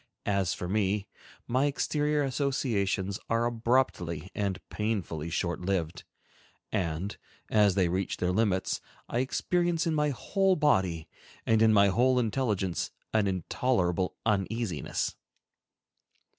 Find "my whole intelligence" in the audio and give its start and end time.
11.71-12.89